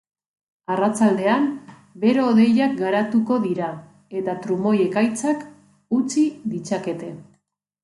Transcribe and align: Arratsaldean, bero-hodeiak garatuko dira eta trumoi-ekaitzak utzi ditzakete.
Arratsaldean, 0.75 1.43
bero-hodeiak 2.05 2.73
garatuko 2.79 3.37
dira 3.45 3.69
eta 4.23 4.37
trumoi-ekaitzak 4.47 5.47
utzi 6.01 6.27
ditzakete. 6.57 7.15